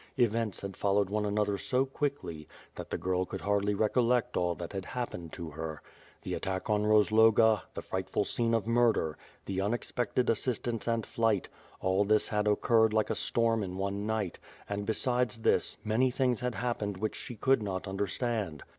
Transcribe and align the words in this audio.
Events 0.17 0.61
had 0.61 0.75
followed 0.75 1.11
one 1.11 1.27
another 1.27 1.59
so 1.59 1.85
quickly, 1.85 2.47
that 2.73 2.89
the 2.89 2.97
girl 2.97 3.23
could 3.23 3.41
hardly 3.41 3.75
recollect 3.75 4.35
all 4.35 4.55
that 4.55 4.73
had 4.73 4.83
hap 4.83 5.11
pened 5.11 5.31
to 5.33 5.51
her. 5.51 5.79
The 6.23 6.33
attack 6.33 6.71
on 6.71 6.81
Rozloga; 6.87 7.65
the 7.75 7.83
frightful 7.83 8.25
scene 8.25 8.55
of 8.55 8.65
murder; 8.65 9.15
the 9.45 9.61
unexpected 9.61 10.27
assistance 10.27 10.87
and 10.87 11.05
flight; 11.05 11.49
all 11.81 12.03
this 12.03 12.29
had 12.29 12.47
oc 12.47 12.63
curred 12.67 12.93
like 12.93 13.11
a 13.11 13.15
storm 13.15 13.61
in 13.61 13.77
one 13.77 14.07
night 14.07 14.39
and, 14.67 14.87
besides 14.87 15.37
this, 15.37 15.77
many 15.83 16.09
things 16.09 16.39
had 16.39 16.55
happened 16.55 16.97
which 16.97 17.15
she 17.15 17.35
could 17.35 17.61
not 17.61 17.87
understand. 17.87 18.63